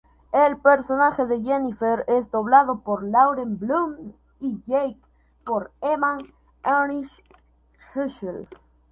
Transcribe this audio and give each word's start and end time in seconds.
El 0.31 0.57
personaje 0.57 1.27
de 1.27 1.43
Jennifer 1.43 2.03
es 2.07 2.31
doblado 2.31 2.79
por 2.79 3.03
Lauren 3.03 3.59
Bloom, 3.59 4.13
y 4.39 4.59
Jake 4.65 4.97
por 5.45 5.69
Evan 5.79 6.21
Enright-Schulz. 6.63 8.47